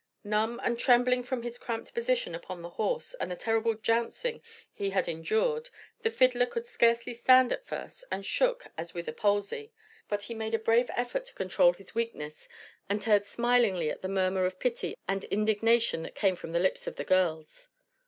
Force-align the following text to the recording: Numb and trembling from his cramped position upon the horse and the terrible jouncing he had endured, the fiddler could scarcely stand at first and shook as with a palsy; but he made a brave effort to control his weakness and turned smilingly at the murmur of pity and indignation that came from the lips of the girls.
Numb 0.23 0.59
and 0.63 0.79
trembling 0.79 1.21
from 1.21 1.43
his 1.43 1.59
cramped 1.59 1.93
position 1.93 2.33
upon 2.33 2.63
the 2.63 2.71
horse 2.71 3.13
and 3.19 3.29
the 3.29 3.35
terrible 3.35 3.75
jouncing 3.75 4.41
he 4.73 4.89
had 4.89 5.07
endured, 5.07 5.69
the 6.01 6.09
fiddler 6.09 6.47
could 6.47 6.65
scarcely 6.65 7.13
stand 7.13 7.51
at 7.51 7.67
first 7.67 8.03
and 8.11 8.25
shook 8.25 8.65
as 8.79 8.95
with 8.95 9.07
a 9.07 9.13
palsy; 9.13 9.71
but 10.09 10.23
he 10.23 10.33
made 10.33 10.55
a 10.55 10.57
brave 10.57 10.89
effort 10.95 11.25
to 11.25 11.35
control 11.35 11.73
his 11.73 11.93
weakness 11.93 12.49
and 12.89 12.99
turned 13.03 13.27
smilingly 13.27 13.91
at 13.91 14.01
the 14.01 14.07
murmur 14.07 14.43
of 14.43 14.57
pity 14.57 14.97
and 15.07 15.25
indignation 15.25 16.01
that 16.01 16.15
came 16.15 16.35
from 16.35 16.51
the 16.51 16.59
lips 16.59 16.87
of 16.87 16.95
the 16.95 17.05
girls. 17.05 17.69